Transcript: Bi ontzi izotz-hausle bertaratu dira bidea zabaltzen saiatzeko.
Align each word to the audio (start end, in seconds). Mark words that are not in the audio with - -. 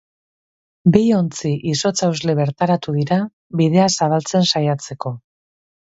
Bi 0.95 1.01
ontzi 1.17 1.51
izotz-hausle 1.73 2.37
bertaratu 2.41 2.97
dira 2.99 3.21
bidea 3.63 3.89
zabaltzen 4.01 4.53
saiatzeko. 4.57 5.19